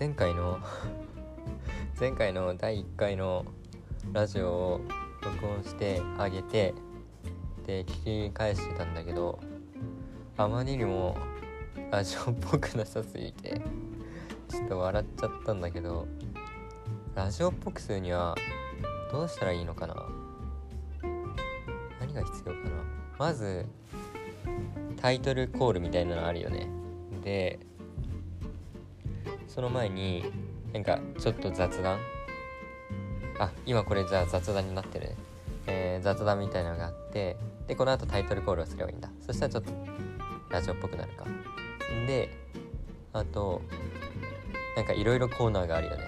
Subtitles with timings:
[0.00, 0.58] 前回の
[2.00, 3.44] 前回の第1回の
[4.14, 4.80] ラジオを
[5.22, 6.72] 録音してあげて
[7.66, 9.38] で聞き返してたんだけど
[10.38, 11.18] あまりにも
[11.90, 13.60] ラジオっぽくなさすぎて
[14.48, 16.08] ちょっと笑っちゃったんだけど
[17.14, 18.34] ラジオっぽくするには
[19.12, 19.94] どうしたらいいのかな？
[22.00, 22.70] 何が必要かな？
[23.18, 23.66] まず
[24.96, 26.70] タイトルコールみたいなのあるよね。
[27.22, 27.60] で
[29.52, 30.24] その前に
[30.72, 31.98] なんかちょっと雑談？
[33.40, 35.16] あ今これじゃあ雑談になってる、
[35.66, 37.36] えー、雑談みたいなのがあって
[37.66, 39.10] でこの後タイトルコールをすればいいんだ。
[39.26, 39.72] そしたらちょっと
[40.50, 41.24] ラジオっぽくなるか。
[42.06, 42.30] で
[43.12, 43.60] あと
[44.76, 46.04] なんかいろいろコーナーがあるよね。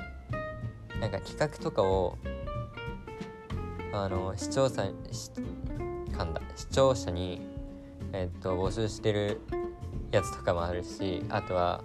[1.00, 2.16] なんか企画とかを
[3.92, 6.40] あの視聴者噛んだ。
[6.54, 7.40] 視聴者に
[8.12, 9.40] えっと募集してる
[10.12, 11.82] やつとかもあるしあとは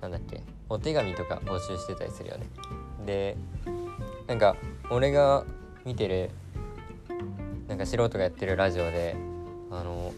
[0.00, 0.42] なんだっけ。
[0.68, 2.46] お手紙とか募集してたりするよね。
[3.06, 3.36] で
[4.26, 4.56] なんか
[4.90, 5.44] 俺が
[5.84, 6.30] 見てる
[7.68, 9.16] なんか素人がやってるラジオで
[9.70, 10.12] あの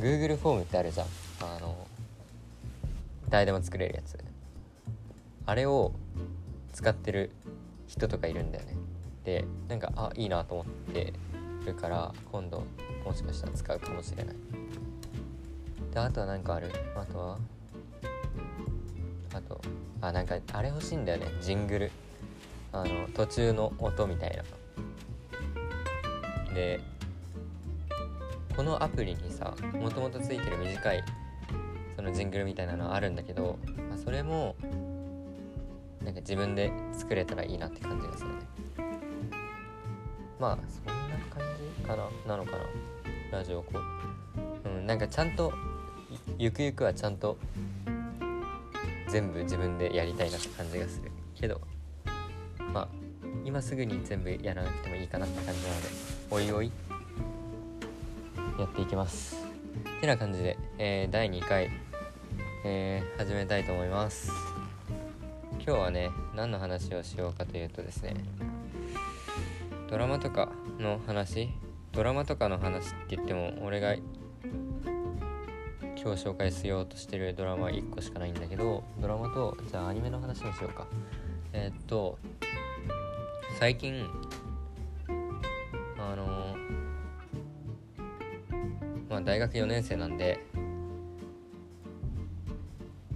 [0.00, 1.06] Google フォームってあるじゃん。
[1.40, 1.86] あの
[3.28, 4.18] 誰でも作れるやつ。
[5.44, 5.92] あれを
[6.72, 7.30] 使ってる
[7.86, 8.74] 人とかいるんだよね。
[9.24, 11.12] でなんかあいいなと思って
[11.66, 12.64] るから今度
[13.04, 14.36] もしかしたら使うかもしれない。
[15.92, 16.70] であとは何かある？
[16.96, 17.38] あとは？
[19.34, 19.60] あと
[20.00, 21.26] あなんかあれ欲しいんだよね。
[21.40, 21.90] ジングル。
[22.72, 24.42] あの途中の音みたいな。
[26.54, 26.80] で
[28.56, 31.04] このアプリにさもともとついてる短い
[31.94, 34.56] そのジングルみたいなのあるんだけど、まあ、それも
[36.02, 38.34] なんか自分で作れたらいいなって感じがするね。
[40.40, 40.92] まあそんな
[41.26, 42.08] 感じかな。
[42.26, 42.58] なのかな。
[43.30, 43.78] ラジオこ
[44.64, 45.52] ううんなんかちゃんと
[46.38, 47.36] ゆくゆくはちゃんと
[49.08, 51.60] 全部自分でやりたいなって感じがするけど
[52.72, 52.88] まあ
[53.44, 55.88] 今すぐに全部やらなくてもいいかなって感じなので
[56.30, 56.70] おいおい
[58.58, 59.36] やっていきます。
[60.00, 61.70] てな感じで、えー、第2回、
[62.64, 64.32] えー、始めたいと思います。
[65.64, 68.14] 今日はね何の話をしようかというとですね
[69.88, 71.48] ドラマとかの話？
[71.92, 73.94] ドラマとかの話って言っても俺が
[76.00, 80.86] 今日紹介しようとしてるドラマは1個しかないんだけどドラマとじゃあアニメの話をしようか。
[81.52, 82.18] えー、っと
[83.58, 84.06] 最近
[85.08, 86.56] あの
[89.10, 90.38] まあ大学4年生なんで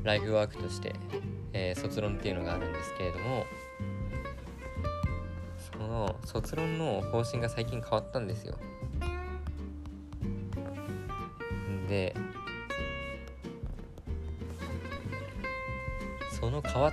[0.03, 0.93] ライフワークとして、
[1.53, 3.47] えー、卒論っていうのがあるんですけれども
[5.57, 8.59] その卒論の方針が最近変わったんですよ。
[11.89, 12.17] で
[16.65, 16.93] 変わっ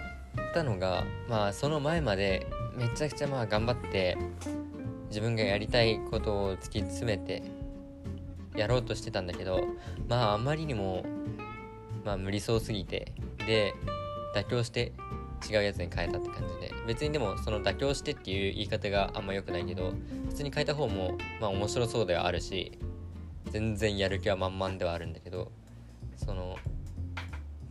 [0.54, 4.18] たのがまあその前までめちゃくちゃまあ頑張って
[5.10, 7.44] 自分がやりたいことを突き詰めて
[8.56, 9.62] やろうとしてたんだけど
[10.08, 11.04] まああまりにも
[12.06, 13.14] まあ無理そうすぎて
[13.46, 13.74] で
[14.36, 14.94] 妥協して
[15.50, 19.94] 違うやつに変えたって感じで別にでもその妥協してっていう言い方があんま良くないけど
[20.28, 22.78] 普通に変えた方もまあ面白そうではあるし
[23.52, 25.52] 全然やる気は満々ではあるんだけど
[26.18, 26.58] その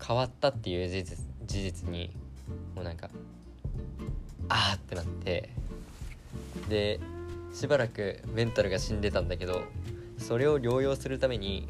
[0.04, 2.10] 変わったっていう事実事実に
[2.76, 3.10] もうなんか
[4.48, 5.50] あーってなって
[6.69, 7.00] で
[7.53, 9.62] しばらくメンタルが死んでたんだけど
[10.19, 11.66] それを療養するために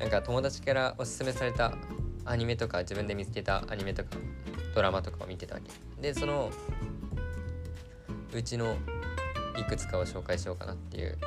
[0.00, 1.74] なんか友達からおすすめされた
[2.24, 4.10] アニメとか自分で見つけたアニメとか
[4.74, 5.70] ドラマとかを見てたわけ。
[6.00, 6.50] でその
[8.34, 8.76] うちの
[9.58, 11.18] いくつかを紹介しようかなっていう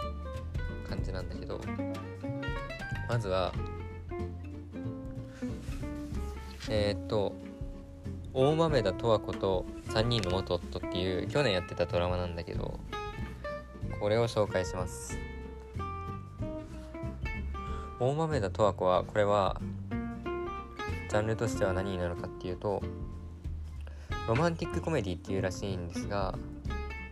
[0.89, 1.61] 感じなんだけど
[3.07, 3.53] まずは
[6.67, 7.34] えー、っと
[8.37, 12.81] 大豆田十和子と3人の元夫っていう去年やってたドラマなんだけど
[14.01, 15.17] これを紹介します。
[17.97, 19.61] 大豆田十和子はこれは
[21.09, 22.83] ジャンルとしては何になるかっていうと
[24.27, 26.37] ロマンティックコメディっていうらしいんですが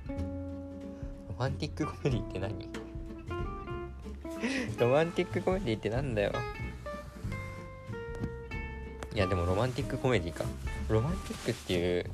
[0.09, 2.69] ロマンティックコメディって何？
[4.77, 6.33] ロマンティックコメディってなんだよ。
[9.15, 10.43] いやでもロマンティックコメディか。
[10.89, 12.05] ロマンティックっていう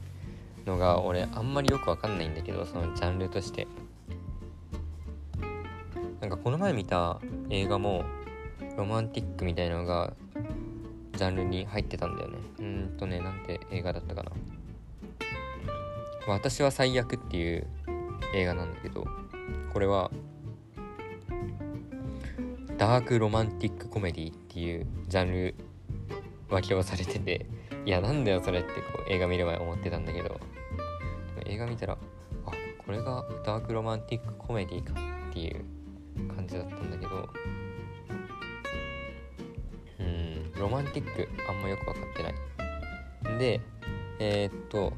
[0.65, 3.67] のが俺あんまりよくわかんないんだけどそのジャンルとして。
[6.21, 8.03] なんかこの前見た映画も
[8.77, 10.13] ロマンティックみたいなのが
[11.15, 12.37] ジャンルに入ってたんだよね。
[12.59, 14.31] うんとねなんて映画だったかな。
[16.27, 17.67] 私は最悪っていう
[18.35, 19.07] 映画なんだけど
[19.73, 20.11] これは
[22.77, 25.55] ダークロマンティックコメディっていうジャンル
[26.49, 27.45] 分けをされてて
[27.89, 30.39] いやなんだよそれってこう映画見る前思ってたんだけど。
[31.47, 31.97] 映画見たら
[32.45, 32.51] あ
[32.85, 35.65] これがダークロマンティックコメディかっていう
[36.35, 37.29] 感じだったんだけど。
[40.01, 43.39] うんロマンティックあんまよく分かってない。
[43.39, 43.59] で
[44.19, 44.93] えー、っと、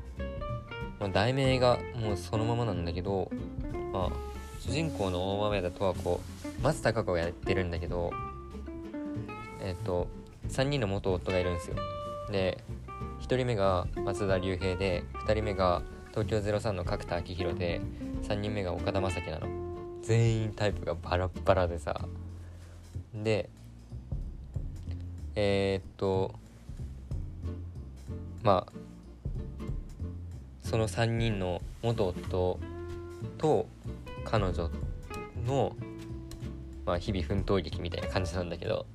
[0.99, 3.31] まあ、題名がもうそのままなんだけど
[3.93, 4.09] まあ
[4.59, 6.19] 主人公の大豆田とはこ
[6.59, 8.11] う松たか子がやってるんだけど
[9.61, 10.09] えー、っと
[10.49, 11.77] 3人の元夫がいるんですよ。
[12.29, 12.57] で
[13.31, 17.79] 1人目が松田龍平で2人目が東京03の角田昭弘で
[18.23, 19.47] 3人目が岡田将生なの。
[20.01, 22.09] 全員タイプがバラッバラでさ。
[23.13, 23.49] で
[25.35, 26.35] えー、っと
[28.43, 28.73] まあ
[30.61, 32.59] その3人の元夫
[33.37, 33.65] と
[34.25, 34.69] 彼女
[35.47, 35.73] の、
[36.85, 38.85] まあ、日々奮闘劇みたいな感じなんだけど。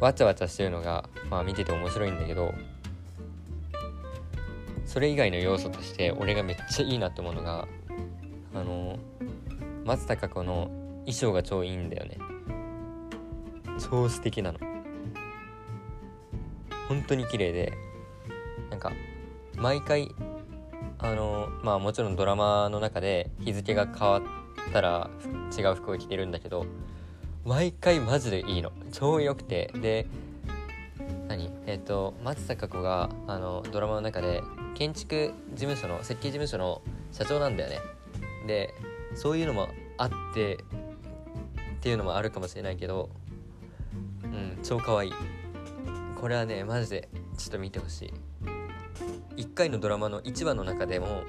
[0.00, 2.52] わちゃわちゃしてるのが、まあ、見てて面白いんだけど
[4.84, 7.66] それ以外の要素として俺がめっちゃいいなって思うのが
[8.54, 8.98] あの
[9.84, 10.70] 松たか子の
[11.00, 12.18] 衣装が超いいんだよね。
[13.78, 14.58] 超素敵なの。
[16.88, 17.72] 本当に綺麗で
[18.70, 18.92] なんか
[19.54, 20.14] 毎回
[20.98, 24.22] あのまあもちろんドラマの中で日付が変わっ
[24.72, 25.10] たら
[25.56, 26.66] 違う服を着てるんだけど
[27.46, 28.72] 毎回マジでいいの。
[28.90, 29.70] 超良くて。
[29.80, 30.08] で
[31.28, 31.48] 何？
[31.66, 34.42] えっ、ー、と松たか子があのドラマの中で
[34.74, 36.82] 建築事務所の設計事務所の
[37.12, 37.78] 社長なんだよね。
[38.48, 38.74] で
[39.14, 40.58] そういうのもあってっ
[41.80, 43.10] ていうのもあるかもしれないけど
[44.24, 45.08] うん超かわい。
[45.10, 45.12] い
[46.20, 47.08] これはねマジで
[47.38, 48.06] ちょっと見てほし
[49.36, 49.40] い。
[49.40, 51.22] 1回のドラマの1話の中でも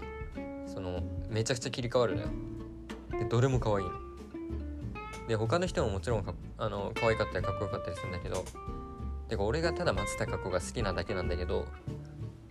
[0.65, 2.27] そのめちゃくちゃ切り替わるのよ。
[3.19, 4.06] でどれも可愛いの。
[5.27, 8.45] で他の人ももちろんかあの可愛かったりかっこよかったりするんだけど
[9.27, 11.65] てか俺がただ松たか子が好きなだけなんだけど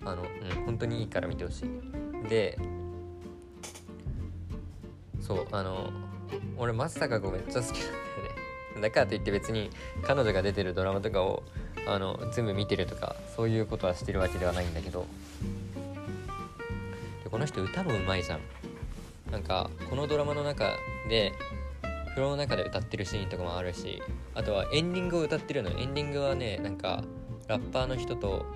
[0.05, 2.29] あのうん本当にいいから見てほしい。
[2.29, 2.59] で
[5.21, 5.91] そうあの
[6.57, 7.95] 俺松たか子めっちゃ好きなんだよ
[8.77, 8.83] ね。
[8.83, 9.71] だからといって別に
[10.05, 11.43] 彼女が出てるドラマとかを
[11.89, 15.07] あの全部見てるとかそういうことはしてるわけではないんだけど。
[17.25, 18.41] でこの人歌もうまいじゃん。
[19.33, 20.77] なんかこのドラマの中
[21.09, 21.33] で
[22.17, 24.03] 風呂の中で歌ってるシーンとかもあるし
[24.35, 25.69] あとはエンディングを歌ってるの。
[25.79, 27.05] エンディングはねなんか
[27.47, 28.47] ラッパーの人と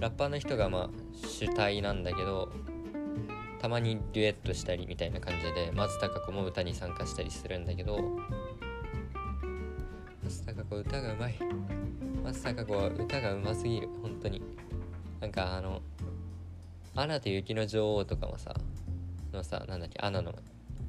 [0.00, 0.90] ラッパーの人がまあ
[1.24, 2.50] 主体なんだけど
[3.60, 8.00] たまにデュエットしたりみたいな感じで松たか子も歌に参加したりするんだけど
[10.24, 11.38] 松たか子歌がうまい。
[12.24, 13.88] 松たか子は歌がうますぎる。
[14.02, 14.42] 本当に。
[15.20, 15.80] なんかあの
[16.96, 18.52] 「アナと雪の女王」とかもさ
[19.32, 20.34] のさなんだっけアナの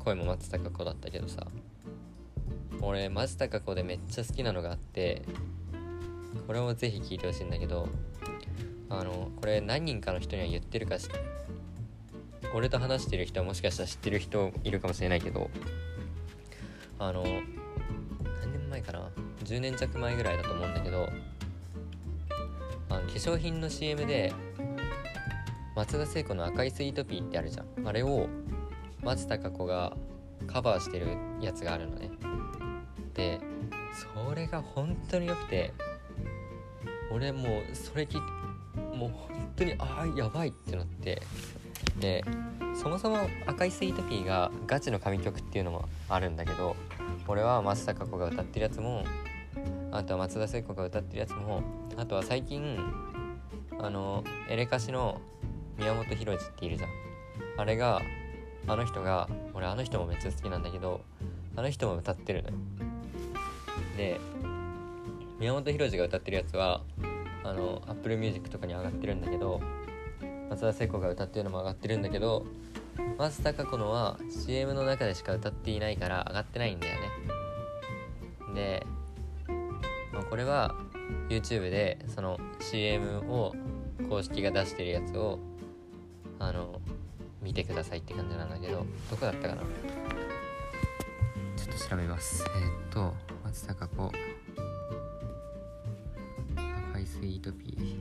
[0.06, 1.46] 声も松たか子だったけどさ。
[2.82, 5.24] 俺松たか子でめっちゃ好きなのがあって
[6.46, 7.88] これもぜひ聞いてほしいんだけど
[8.90, 11.10] あのこれ何人かの人には言ってるかし
[12.54, 15.50] 俺と話してる人はもしかしたら知ってる人いるかもしれないけど
[17.00, 19.10] あの何年前かな
[19.44, 21.10] ？10年弱前ぐらいだと思うんだけど
[22.90, 24.32] あの化粧品の CM で
[25.76, 27.88] 松田聖子の「赤いスイートピー」ってあるじゃん。
[27.88, 28.30] あれを
[29.06, 29.96] 松たか子が
[30.48, 31.08] カバーしてる
[31.40, 32.10] やつがあるのね。
[33.14, 33.40] で
[33.94, 35.72] それが本当に良くて
[37.12, 41.22] 俺もうそれ聞いてもう本当にああやばいってなって
[42.00, 42.26] で
[42.76, 46.76] そもそも「赤いスイートピー」がガチの神曲っていうのもあるんだけど
[47.28, 49.06] 俺は松たか子が歌ってるやつも
[49.92, 51.62] あとは松田聖子が歌ってるやつも
[51.96, 52.78] あとは最近
[53.80, 55.22] あのエレカシの
[55.78, 56.90] 宮本浩次っているじゃん。
[57.58, 58.02] あれが
[58.68, 61.02] あの人が俺あの人もめっちゃ好きなんだけど
[61.56, 62.56] あの人も歌ってるのよ。
[63.98, 64.20] で
[65.40, 66.82] 宮本浩次が歌ってるやつは
[67.44, 69.62] あの Apple Music とかに上がってるんだけど
[70.50, 72.46] 松田聖子が歌ってるのも上がってるんだけど
[73.18, 77.10] 松たか子のは CM の中でしか歌っていないから上がってないんだよね。
[78.56, 78.86] で
[80.14, 80.74] まあ、これは
[81.30, 83.54] YouTube でその CM を
[84.10, 85.40] 公式が出してるやつを
[86.40, 86.80] あの
[87.46, 89.62] 見てくださいって感じなんだけどどこだったかな？
[89.62, 92.44] ちょっと調べます。
[92.44, 94.12] えー、っと松たか子。
[96.90, 98.00] 赤いスイートピー。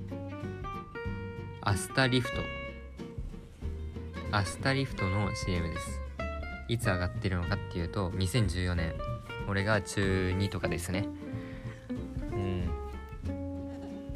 [1.60, 2.38] アスタリフト。
[4.32, 6.00] アスタリフトの CM です。
[6.68, 8.94] いつ上がってるのかっていうと2014年。
[9.46, 11.06] 俺が中2とかですね。
[12.32, 12.66] うん。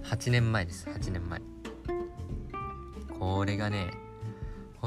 [0.05, 0.89] 8年前です。
[0.89, 1.43] 8年前。
[3.21, 3.91] これがね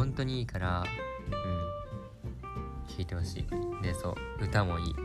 [0.02, 0.84] 本当にいいから
[1.28, 3.46] うん聴いてほしい。
[3.84, 4.96] でそう歌もいい。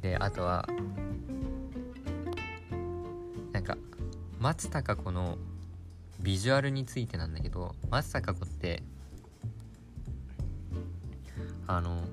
[0.00, 0.64] であとは
[3.50, 3.76] なんか
[4.38, 5.38] 松たか子の
[6.20, 8.84] ビジュアルについてなんだけど松たか子って
[11.66, 12.04] あの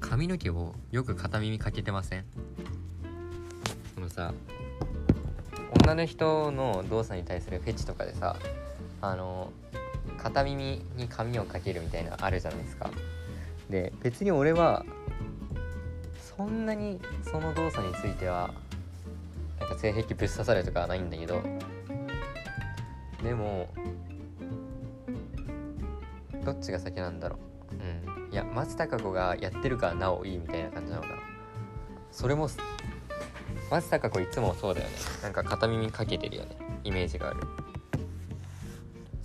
[0.00, 2.24] 髪の毛をよく片耳かけてません？
[3.94, 4.32] そのさ
[5.82, 8.36] 女の人の動作に対するフェチとかでさ
[9.02, 9.52] あの
[10.18, 12.90] 片耳に髪をかけるみたいなあるじゃないですか。
[13.70, 14.84] で別に俺は
[16.36, 18.52] そんなにその動作については
[19.60, 21.42] なんか性癖ぶっ刺さるとかはないんだけど
[23.22, 23.68] でも
[26.44, 27.38] どっちが先なんだろ
[27.72, 27.74] う。
[27.74, 28.32] うん。
[28.32, 31.14] いや松たか子がやってるからなおいいみたいな感じなのかな。
[32.10, 32.48] それも
[33.70, 34.92] 松たか子いつもそうだよね。
[35.22, 36.56] なんか片耳かけてるよね。
[36.84, 37.40] イメージがある。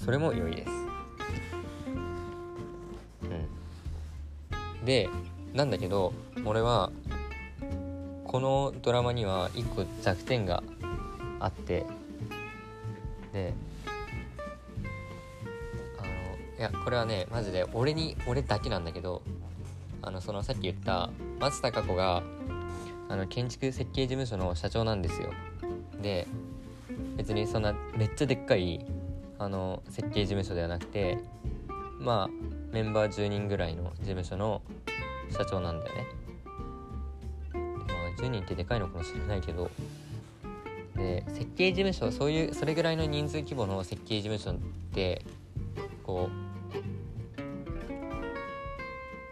[0.03, 0.69] それも良いです。
[4.81, 4.85] うん。
[4.85, 5.09] で
[5.53, 6.13] なんだけど
[6.45, 6.91] 俺は
[8.25, 10.63] このドラマには一個弱点が
[11.39, 11.85] あって
[13.31, 13.53] で
[15.97, 16.07] あの
[16.59, 19.21] いやこれはねマジで俺に俺だけなんだけど
[20.01, 22.23] あのそのさっき言った松たか子が
[23.07, 25.31] あの建築設計事務所の社長なんですよ。
[26.01, 26.27] で
[27.15, 28.85] 別にそんなめっちゃでっかい
[29.43, 31.17] あの設計事務所ではなくて
[31.99, 32.29] まあ
[32.71, 34.61] メンバー10人ぐらいの事務所の
[35.29, 36.05] 社長なんだよね。
[37.53, 39.69] まあ10人ってでかいのかもしれないけど。
[40.95, 44.55] で設計事務所そういうそれぐらいの人数規模の設計事務所っ
[44.93, 45.23] て
[46.03, 46.29] こ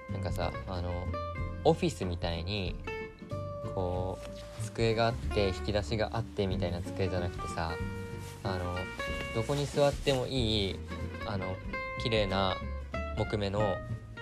[0.09, 0.91] うなんかさあの
[1.63, 2.75] オフィスみたいに
[3.75, 4.17] こ
[4.59, 7.77] う机があって引き出しがあってみたいな机じゃなくてさ
[8.43, 8.75] あの
[9.35, 10.79] どこに座ってもいい
[11.25, 11.55] あの
[12.03, 12.55] 綺麗な
[13.17, 13.77] 木目の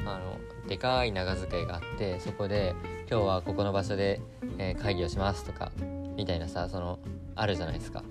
[0.06, 2.76] あのでかい長机があってそこで
[3.10, 4.22] 今日はここの場所で、
[4.58, 5.72] えー会議をしますとか
[6.16, 7.00] みたいなさその
[7.36, 8.04] あるじゃないですか。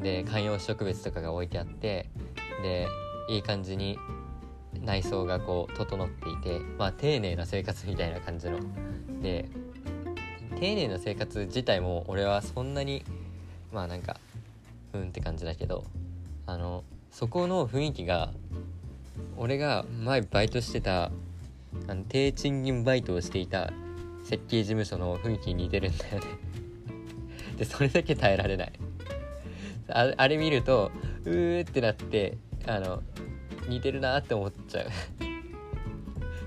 [0.00, 2.08] で観葉植物とかが置いてあって
[2.62, 2.86] で
[3.28, 3.98] いい感じに
[4.82, 8.58] 内装がこう整っていてまあ丁寧な生活みたいな感じの
[9.20, 9.48] で
[10.60, 13.04] 丁寧な生活自体も俺はそんなに
[13.72, 14.18] まあなんか
[14.92, 15.84] うんって感じだけど
[16.46, 18.32] あのそこの雰囲気が
[19.36, 21.10] 俺が前バイトしてた
[21.88, 23.72] あの低賃金バイトをしていた
[24.24, 26.26] 設計事務所の雰囲気に似てるんだよね。
[27.56, 28.72] でそれだけ耐えられない。
[29.88, 30.90] ああれ見ると
[31.24, 33.02] うーってなってあの
[33.68, 34.86] 似てるなって思っちゃう。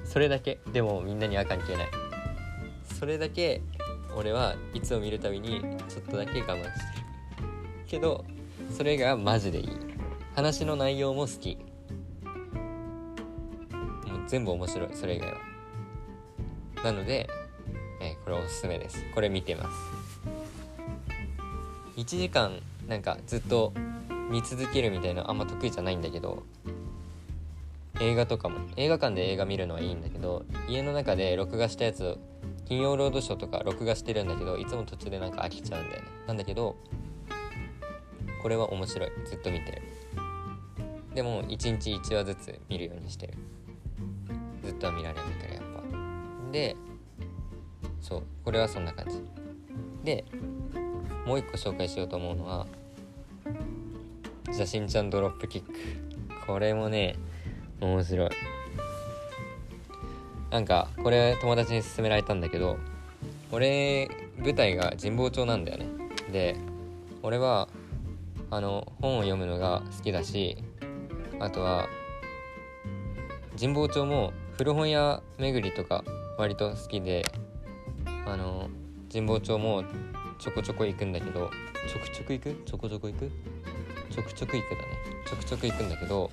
[0.03, 0.59] それだけ。
[0.73, 1.87] でもみんなには関係ない。
[2.99, 3.61] それだけ
[4.15, 6.98] 俺はいつも見るたびにちょっとだけ我慢してる。
[7.89, 8.23] けど
[8.75, 9.69] それがマジでいい。
[10.35, 11.57] 話の内容も好き。
[14.07, 15.37] もう全部面白いそれ以外は。
[16.83, 17.29] なので、
[17.99, 19.03] えーこれおすすめです。
[19.13, 19.69] これ見てます。
[21.97, 23.73] 1時間なんかずっと
[24.29, 26.43] 見続けるみたいなあんま得意じゃないんだけど
[27.99, 28.59] 映画とかも。
[28.77, 32.17] 映画館で映画見るのはいいんだけど家の中で録画したやつ
[32.65, 36.07] 金曜ロードショーとか録画してるんだけどいつも途中でなんか飽きちゃうんだよね。
[36.27, 36.77] なんだけど
[38.41, 39.11] これは面白い。
[39.25, 39.81] ずっと見てる。
[41.13, 43.33] でも1日1話ずつ見るようにしてる。
[44.63, 46.51] ずっとは見られないからやっぱ。
[46.51, 46.75] で
[48.01, 49.21] そうこれはそんな感じ。
[50.03, 50.25] で
[51.25, 52.65] もう一個紹介しようと思うのは
[54.47, 55.73] 「邪神ちゃんドロップキック」
[56.47, 57.15] これもね
[57.81, 58.29] 面白い。
[60.49, 62.77] なんかこれ友達に勧められたんだけど
[63.51, 65.87] 俺舞台が神保町なんだよね。
[66.31, 66.55] で
[67.21, 67.67] 俺は
[68.51, 70.57] あの本を読むのが好きだし
[71.39, 71.87] あとは
[73.59, 76.03] 神保町も古本屋巡りとか
[76.37, 77.25] 割と好きで
[78.25, 78.69] あの
[79.11, 79.83] 神保町も
[80.39, 81.49] ちょこちょこ行くんだけど
[81.91, 82.63] ちょくちょく行く？
[82.65, 83.31] ちょこちょこ行く？
[84.09, 84.87] ちょくちょく行くだね。
[85.27, 86.29] ちょくちょく行くんだけど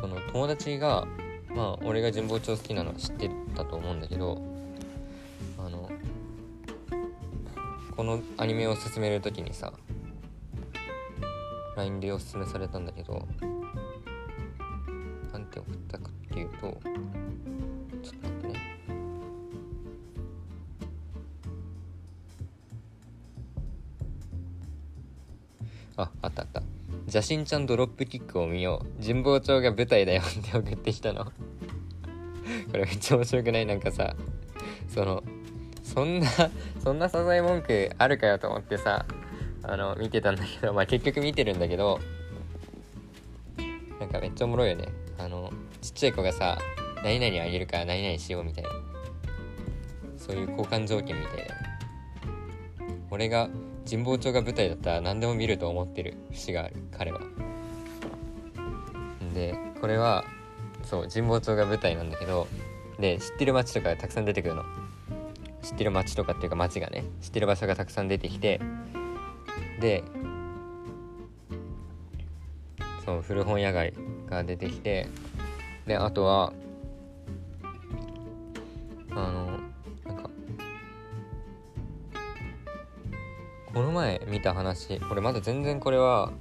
[0.00, 1.06] その友達が
[1.54, 4.38] まあ俺が神保町好きなの知ってたと思うんだけど
[7.96, 9.72] このアニメを進める時にさ
[11.76, 13.26] LINE でおすすめされたんだけど
[15.32, 18.54] なんて送ったかっていうとちょっと待ってね。
[25.96, 26.62] ああったあった
[27.12, 29.02] 「邪神ちゃんドロップキックを見よう。
[29.02, 31.24] 神保町が舞台だよ」って送ってきたの。
[31.24, 31.32] こ
[32.74, 33.66] れめっちゃ面白くない？
[33.66, 34.14] なんかさ
[34.88, 35.22] その
[35.96, 36.26] そんな
[36.84, 39.06] そんな支え文句あるかよと思ってさ
[39.62, 41.98] あの見てたんだけどまあ結局見てるんだけど
[43.98, 44.88] なんかめっちゃおもろいよね。
[45.16, 45.50] あの
[45.80, 46.58] ちっちゃい子がさ
[47.02, 48.70] 何々あげるから何々しようみたいな。
[50.18, 51.56] そういう交換条件みたいだよね
[53.10, 53.48] 俺が
[53.88, 56.74] 神保町が舞台だったら何でも見ると思ってる節がある。
[56.96, 57.20] 彼は。
[59.32, 60.26] でこれは
[60.82, 62.48] そう神保町が舞台なんだけど
[63.00, 64.62] で知ってる街とかたくさん出てくるの。
[65.66, 68.60] 知ってる街とかっていうか街がね知ってる場所がたくさん出てきて
[69.80, 70.04] で
[73.04, 73.92] そう古本屋街
[74.30, 75.08] が出てきて
[75.84, 76.52] であとは
[79.10, 79.58] あの
[80.04, 80.30] なんか
[83.74, 86.32] この前見た話俺まだ全然これは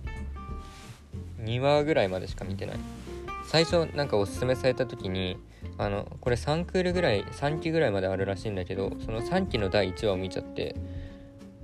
[1.39, 2.79] 2話ぐらいまでしか見てない。
[3.47, 5.37] 最初なんかおすすめされた時に
[5.77, 10.75] あのこれ3クールぐらい3期ぐらいまであるらしいんだけどその3期の第1話を見ちゃって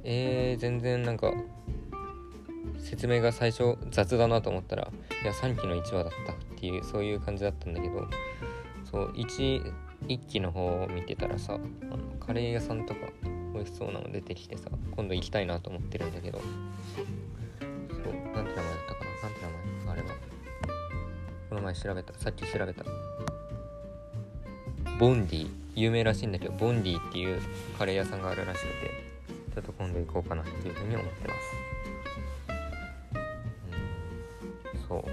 [0.03, 1.31] えー、全然なんか
[2.79, 4.91] 説明が最初雑だなと思ったら
[5.23, 8.07] いや3期の1話だったっていうそういう感じだったんだけど
[8.89, 9.73] そう 1,
[10.07, 13.01] 1期の方を見てたらさあのカレー屋さんとか
[13.53, 19.49] 美味しそうなの出てきてさ今度行きたいなと思ってるんだけどそうなんて名前だったかななんて名
[19.85, 19.93] 前？
[19.93, 20.07] あれは。
[21.49, 22.85] この前調べたさっき調べた。
[25.01, 27.41] ボンディ有名らしいんだけどボンディっていう
[27.75, 28.71] カレー屋さんがあるらしくて
[29.55, 31.39] ちょっと今度行こうかなっていうふうに思ってます。
[34.75, 35.03] うんそ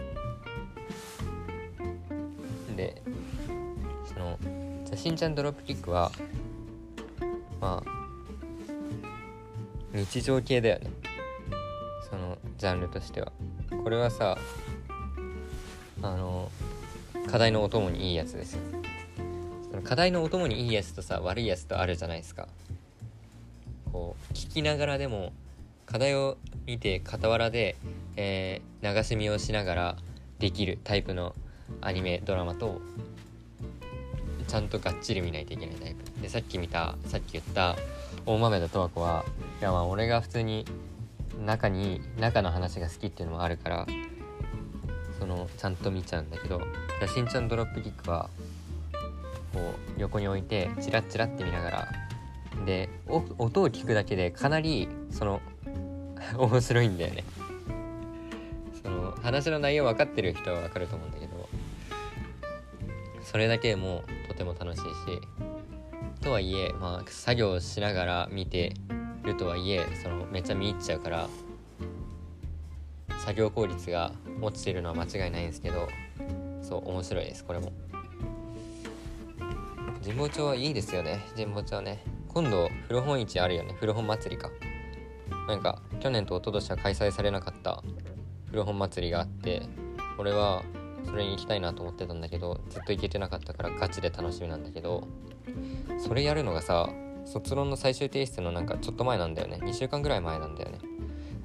[2.71, 2.77] う。
[2.77, 3.03] で
[4.05, 4.39] その
[4.85, 6.13] じゃしんちゃんドロップキックは
[7.59, 7.91] まあ
[9.95, 10.91] 日常系だよね。
[12.11, 13.33] そのジャンルとしては。
[13.83, 14.37] これはさ
[16.03, 16.51] あの
[17.31, 18.61] 課題のお供にいいやつですよ。
[19.85, 22.49] 課題のお供にいいやつとさ悪いやつとあるじゃないですか。
[23.93, 25.33] こう聞きながらでも
[25.87, 27.77] 課題を見て傍らで、
[28.17, 29.97] えー、流し見をしながら
[30.39, 31.35] できるタイプの
[31.81, 32.81] アニメドラマと
[34.47, 36.21] ちゃんとがっちり見ないといけないタイプ。
[36.21, 37.77] でさっき見たさっき言った
[38.27, 39.25] 大豆田十和子は
[39.61, 40.67] いやまあ俺が普通に
[41.45, 43.87] 中に中の話が好きっていうのもあるから
[45.19, 46.61] そのちゃんと見ちゃうんだけど
[47.07, 48.29] 「しんちゃんドロップキック」は
[49.59, 51.89] こう横に置いてチラッチラって見ながら
[52.65, 55.41] で音を聞くだけでかなりその
[56.39, 57.25] 面白いんだよね。
[58.83, 61.49] その話の内容分かってる人は分かると思うんだけど
[63.23, 64.87] それだけでもとても楽しいし
[66.21, 68.75] とはいえまあ作業しながら見て
[69.25, 71.29] るとはいえそのめっちゃ見入っちゃうから
[73.25, 75.89] 作業効率が落ちてるのは間違いないんですけど
[76.63, 77.73] そう面白いですこれも。
[80.09, 81.21] 神保町はいいですよね。
[81.37, 82.03] 神保町ね。
[82.29, 83.75] 今度古本市あるよね。
[83.79, 84.51] 古本祭りか。
[85.47, 87.83] なんか去年と一昨年は開催されなかった
[88.51, 89.69] 古本祭りがあって
[90.19, 90.63] 俺は
[91.05, 95.07] それに行きたいなと思ってたんだけどずっと行けてなかったからガチで楽しみなんだけど
[95.99, 96.89] それやるのがさ
[97.27, 99.59] 卒論の最終提出のなんかちょっと前なんだよね。
[99.61, 100.79] 2週間ぐらい前なんだよね。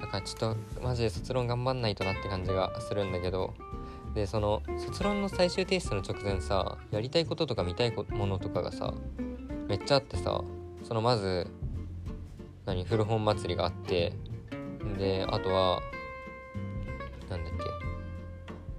[0.00, 3.52] だからちょっとマジで卒論頑張んないとなって感じがするんだけど
[4.14, 8.94] でその卒論の最終提出の直前さやりたいこととか見たいものとかがさ
[9.68, 10.42] めっちゃあってさ
[10.82, 11.48] そのまず
[12.66, 14.12] 何古本祭りがあって
[14.98, 15.80] であとは
[17.28, 17.64] なんだっけ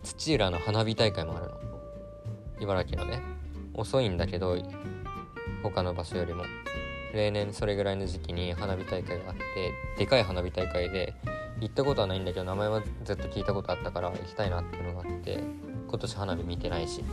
[0.04, 1.52] 土浦の花火大会もあるの。
[2.62, 3.22] 茨城のね。
[3.74, 4.58] 遅いんだけど
[5.64, 6.44] 他の場所よりも。
[7.14, 11.14] 例年それぐらいの時期に花火大会があってでかい花火大会で
[11.62, 15.44] 行ったことはないんだけど名前はずっと聞いたことあったから行きたいなっていうのがあって
[15.88, 17.04] 今年花火見てないし。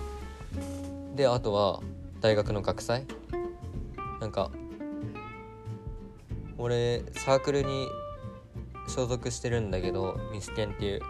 [1.14, 1.80] であとは
[2.20, 3.04] 大学の学祭？
[4.20, 4.50] なんか
[6.58, 7.88] 俺サークルに
[8.88, 11.00] 所属してるんだけどミスケンっていう。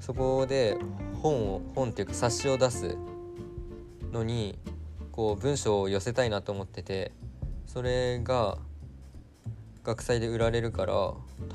[0.00, 0.78] そこで
[1.20, 2.96] 本を本っていうか冊子を出す
[4.12, 4.58] のに
[5.10, 7.10] こう文章を寄せたいなと思ってて
[7.66, 8.58] それが
[9.86, 10.94] 学祭で売られるから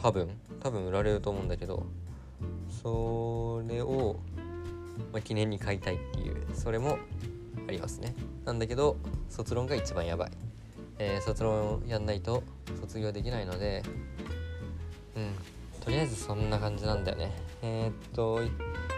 [0.02, 0.30] 多分
[0.64, 1.86] 多分売られると思うんだけど
[2.82, 4.22] それを、
[5.12, 6.98] まあ、記念に買いたいっていうそれも
[7.68, 8.16] ありますね。
[8.46, 8.96] なんだけど
[9.30, 10.32] 卒論が一番やばい、
[10.98, 12.42] えー、卒論やんないと
[12.80, 13.84] 卒業できないので
[15.18, 17.34] うんとりあえずそんな感じなんだよね。
[17.62, 18.40] えー、っと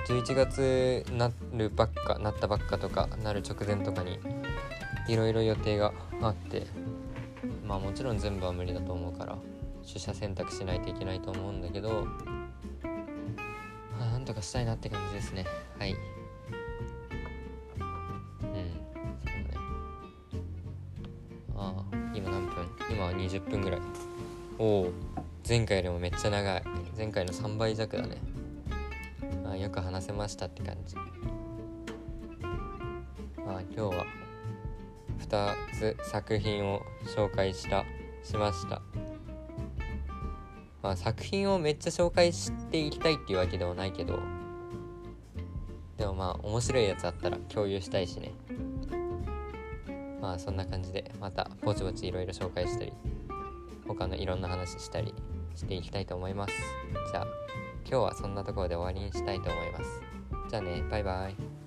[0.08, 4.20] 11月なるばっかなったばっかとかなる直前とかに
[5.08, 5.92] いろいろ予定が
[6.22, 6.68] あって
[7.64, 9.38] まあもちろん全部は無理だと思うから
[9.88, 12.06] 取捨選択しないといけないと思うんだけど
[14.00, 15.46] まあなんとかしたいなって感じですね。
[15.78, 15.92] はい。
[15.92, 15.98] うん。
[18.38, 18.72] そうね。
[21.56, 22.68] ああ今何分？
[22.90, 23.82] 今は20分ぐらい。
[24.60, 24.92] おお
[25.48, 26.64] 前回よりもめっちゃ長い。
[26.98, 28.18] 前回の3倍弱だね。
[29.46, 30.96] あよく話せましたって感じ。
[30.96, 31.02] ま
[33.58, 34.06] あ今日は
[35.28, 36.82] 2つ作品を
[37.16, 37.86] 紹介した
[38.24, 38.82] しました。
[40.82, 44.20] まあ作品をめっちゃ紹介していきたいっていうわけではないけど
[45.98, 48.34] でもまあ面白いやつあったら共有したいしね。
[50.22, 52.94] まあそんな感じでまたぼちぼちいろいろ紹介したり
[53.88, 55.14] 他のいろんな話したり
[55.56, 56.54] していきたいと思います。
[57.12, 57.28] じゃあ
[57.86, 60.02] 今日はそんなところで終わりにしたいと思います。
[60.50, 61.63] じゃあねバイバイ。